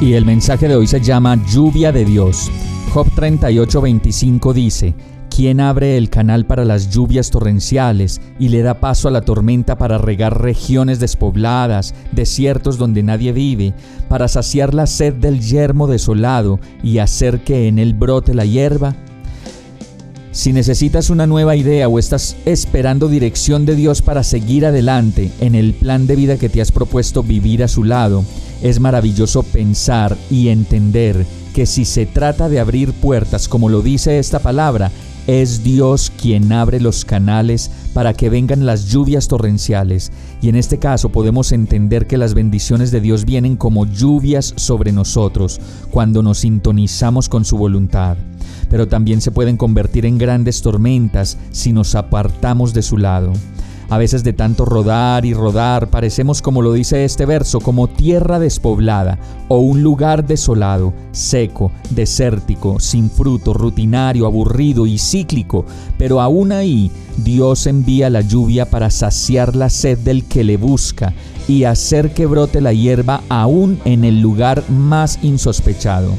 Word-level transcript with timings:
Y 0.00 0.14
el 0.14 0.24
mensaje 0.24 0.66
de 0.66 0.74
hoy 0.74 0.86
se 0.88 1.00
llama 1.00 1.40
Lluvia 1.46 1.92
de 1.92 2.04
Dios. 2.04 2.50
Job 2.92 3.06
38:25 3.14 4.52
dice, 4.52 4.94
¿Quién 5.30 5.60
abre 5.60 5.96
el 5.96 6.10
canal 6.10 6.46
para 6.46 6.64
las 6.64 6.90
lluvias 6.90 7.30
torrenciales 7.30 8.20
y 8.38 8.48
le 8.48 8.62
da 8.62 8.80
paso 8.80 9.08
a 9.08 9.10
la 9.12 9.22
tormenta 9.22 9.78
para 9.78 9.98
regar 9.98 10.42
regiones 10.42 10.98
despobladas, 10.98 11.94
desiertos 12.12 12.76
donde 12.76 13.02
nadie 13.02 13.32
vive, 13.32 13.72
para 14.08 14.28
saciar 14.28 14.74
la 14.74 14.86
sed 14.86 15.14
del 15.14 15.40
yermo 15.40 15.86
desolado 15.86 16.58
y 16.82 16.98
hacer 16.98 17.44
que 17.44 17.68
en 17.68 17.78
él 17.78 17.94
brote 17.94 18.34
la 18.34 18.44
hierba? 18.44 18.96
Si 20.32 20.52
necesitas 20.52 21.10
una 21.10 21.28
nueva 21.28 21.54
idea 21.54 21.88
o 21.88 22.00
estás 22.00 22.36
esperando 22.44 23.08
dirección 23.08 23.64
de 23.64 23.76
Dios 23.76 24.02
para 24.02 24.24
seguir 24.24 24.66
adelante 24.66 25.30
en 25.40 25.54
el 25.54 25.72
plan 25.72 26.08
de 26.08 26.16
vida 26.16 26.36
que 26.36 26.48
te 26.48 26.60
has 26.60 26.72
propuesto 26.72 27.22
vivir 27.22 27.62
a 27.62 27.68
su 27.68 27.84
lado, 27.84 28.24
es 28.62 28.80
maravilloso 28.80 29.42
pensar 29.42 30.16
y 30.30 30.48
entender 30.48 31.26
que 31.54 31.66
si 31.66 31.84
se 31.84 32.06
trata 32.06 32.48
de 32.48 32.60
abrir 32.60 32.92
puertas, 32.92 33.48
como 33.48 33.68
lo 33.68 33.80
dice 33.80 34.18
esta 34.18 34.40
palabra, 34.40 34.90
es 35.26 35.64
Dios 35.64 36.12
quien 36.20 36.52
abre 36.52 36.80
los 36.80 37.04
canales 37.04 37.70
para 37.94 38.12
que 38.12 38.28
vengan 38.28 38.66
las 38.66 38.86
lluvias 38.86 39.28
torrenciales. 39.28 40.12
Y 40.42 40.48
en 40.48 40.56
este 40.56 40.78
caso 40.78 41.08
podemos 41.08 41.52
entender 41.52 42.06
que 42.06 42.18
las 42.18 42.34
bendiciones 42.34 42.90
de 42.90 43.00
Dios 43.00 43.24
vienen 43.24 43.56
como 43.56 43.86
lluvias 43.86 44.52
sobre 44.56 44.92
nosotros 44.92 45.60
cuando 45.90 46.22
nos 46.22 46.38
sintonizamos 46.38 47.28
con 47.28 47.44
su 47.44 47.56
voluntad. 47.56 48.18
Pero 48.68 48.88
también 48.88 49.20
se 49.20 49.30
pueden 49.30 49.56
convertir 49.56 50.04
en 50.04 50.18
grandes 50.18 50.60
tormentas 50.60 51.38
si 51.50 51.72
nos 51.72 51.94
apartamos 51.94 52.74
de 52.74 52.82
su 52.82 52.98
lado. 52.98 53.32
A 53.90 53.98
veces 53.98 54.24
de 54.24 54.32
tanto 54.32 54.64
rodar 54.64 55.24
y 55.24 55.34
rodar 55.34 55.90
parecemos, 55.90 56.40
como 56.42 56.62
lo 56.62 56.72
dice 56.72 57.04
este 57.04 57.26
verso, 57.26 57.60
como 57.60 57.86
tierra 57.86 58.38
despoblada 58.38 59.18
o 59.48 59.58
un 59.58 59.82
lugar 59.82 60.26
desolado, 60.26 60.94
seco, 61.12 61.70
desértico, 61.90 62.80
sin 62.80 63.10
fruto, 63.10 63.52
rutinario, 63.52 64.26
aburrido 64.26 64.86
y 64.86 64.98
cíclico, 64.98 65.66
pero 65.98 66.20
aún 66.20 66.52
ahí 66.52 66.90
Dios 67.18 67.66
envía 67.66 68.10
la 68.10 68.22
lluvia 68.22 68.70
para 68.70 68.90
saciar 68.90 69.54
la 69.54 69.70
sed 69.70 69.98
del 69.98 70.24
que 70.24 70.44
le 70.44 70.56
busca 70.56 71.12
y 71.46 71.64
hacer 71.64 72.14
que 72.14 72.26
brote 72.26 72.60
la 72.60 72.72
hierba 72.72 73.22
aún 73.28 73.78
en 73.84 74.04
el 74.04 74.20
lugar 74.20 74.64
más 74.70 75.18
insospechado. 75.22 76.12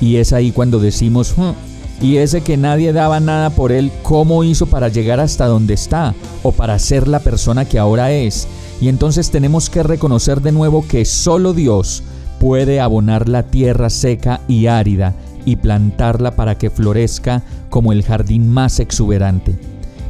Y 0.00 0.16
es 0.16 0.32
ahí 0.32 0.52
cuando 0.52 0.78
decimos, 0.78 1.34
hmm, 1.36 1.67
y 2.00 2.18
ese 2.18 2.42
que 2.42 2.56
nadie 2.56 2.92
daba 2.92 3.18
nada 3.18 3.50
por 3.50 3.72
él, 3.72 3.90
¿cómo 4.02 4.44
hizo 4.44 4.66
para 4.66 4.88
llegar 4.88 5.18
hasta 5.18 5.46
donde 5.46 5.74
está 5.74 6.14
o 6.42 6.52
para 6.52 6.78
ser 6.78 7.08
la 7.08 7.18
persona 7.18 7.64
que 7.64 7.78
ahora 7.78 8.12
es? 8.12 8.46
Y 8.80 8.88
entonces 8.88 9.30
tenemos 9.30 9.68
que 9.68 9.82
reconocer 9.82 10.40
de 10.40 10.52
nuevo 10.52 10.86
que 10.86 11.04
solo 11.04 11.52
Dios 11.54 12.04
puede 12.38 12.80
abonar 12.80 13.28
la 13.28 13.42
tierra 13.42 13.90
seca 13.90 14.40
y 14.46 14.66
árida 14.66 15.14
y 15.44 15.56
plantarla 15.56 16.36
para 16.36 16.56
que 16.56 16.70
florezca 16.70 17.42
como 17.68 17.92
el 17.92 18.04
jardín 18.04 18.48
más 18.48 18.78
exuberante. 18.78 19.58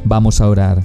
Vamos 0.05 0.41
a 0.41 0.49
orar. 0.49 0.83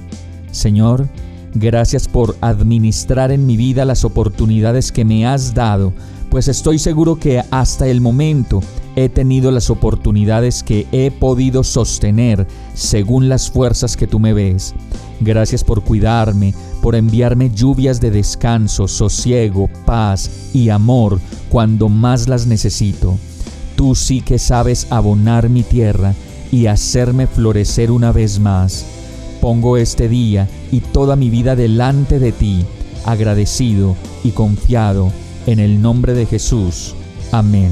Señor, 0.51 1.07
gracias 1.53 2.07
por 2.07 2.35
administrar 2.41 3.31
en 3.31 3.45
mi 3.45 3.57
vida 3.57 3.85
las 3.85 4.05
oportunidades 4.05 4.91
que 4.91 5.05
me 5.05 5.27
has 5.27 5.53
dado, 5.53 5.93
pues 6.31 6.47
estoy 6.47 6.79
seguro 6.79 7.17
que 7.17 7.43
hasta 7.51 7.87
el 7.87 8.01
momento 8.01 8.61
he 8.95 9.09
tenido 9.09 9.51
las 9.51 9.69
oportunidades 9.69 10.63
que 10.63 10.87
he 10.91 11.11
podido 11.11 11.63
sostener 11.63 12.47
según 12.73 13.29
las 13.29 13.49
fuerzas 13.49 13.97
que 13.97 14.07
tú 14.07 14.19
me 14.19 14.33
ves. 14.33 14.73
Gracias 15.21 15.63
por 15.63 15.83
cuidarme, 15.83 16.53
por 16.81 16.95
enviarme 16.95 17.49
lluvias 17.49 17.99
de 18.01 18.11
descanso, 18.11 18.87
sosiego, 18.87 19.69
paz 19.85 20.49
y 20.53 20.69
amor 20.69 21.19
cuando 21.49 21.89
más 21.89 22.27
las 22.27 22.47
necesito. 22.47 23.17
Tú 23.75 23.95
sí 23.95 24.21
que 24.21 24.39
sabes 24.39 24.87
abonar 24.89 25.49
mi 25.49 25.63
tierra 25.63 26.13
y 26.51 26.67
hacerme 26.67 27.27
florecer 27.27 27.91
una 27.91 28.11
vez 28.11 28.39
más. 28.39 28.85
Pongo 29.41 29.77
este 29.77 30.07
día 30.07 30.47
y 30.71 30.79
toda 30.79 31.15
mi 31.15 31.29
vida 31.29 31.55
delante 31.55 32.19
de 32.19 32.31
ti, 32.31 32.65
agradecido 33.05 33.95
y 34.23 34.31
confiado 34.31 35.11
en 35.45 35.59
el 35.59 35.81
nombre 35.81 36.13
de 36.13 36.25
Jesús. 36.25 36.95
Amén. 37.31 37.71